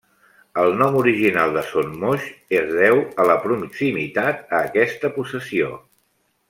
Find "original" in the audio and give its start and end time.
1.01-1.53